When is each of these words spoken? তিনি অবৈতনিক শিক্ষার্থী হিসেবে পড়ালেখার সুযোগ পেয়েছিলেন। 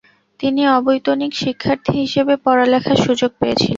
তিনি 0.39 0.61
অবৈতনিক 0.69 1.31
শিক্ষার্থী 1.35 1.93
হিসেবে 2.03 2.33
পড়ালেখার 2.45 2.97
সুযোগ 3.05 3.31
পেয়েছিলেন। 3.39 3.69